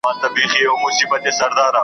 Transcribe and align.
کچالو 0.03 0.19
په 0.23 0.27
بېلابېلو 0.35 0.79
خوړو 0.79 0.91
کې 0.99 1.05
کارېږي. 1.11 1.79